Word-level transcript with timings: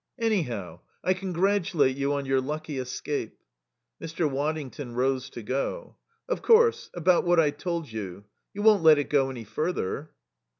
"Anyhow, 0.17 0.79
I 1.03 1.13
congratulate 1.13 1.95
you 1.95 2.11
on 2.13 2.25
your 2.25 2.41
lucky 2.41 2.79
escape." 2.79 3.37
Mr. 4.01 4.27
Waddington 4.27 4.95
rose 4.95 5.29
to 5.29 5.43
go. 5.43 5.95
"Of 6.27 6.41
course 6.41 6.89
about 6.95 7.23
what 7.23 7.39
I 7.39 7.51
told 7.51 7.91
you 7.91 8.23
you 8.51 8.63
won't 8.63 8.81
let 8.81 8.97
it 8.97 9.11
go 9.11 9.29
any 9.29 9.43
further?" 9.43 10.09